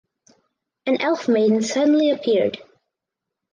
[0.87, 2.57] An elf maiden suddenly appeared.